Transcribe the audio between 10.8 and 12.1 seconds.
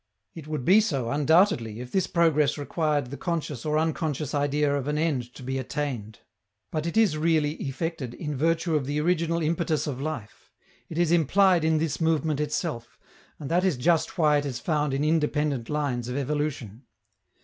it is implied in this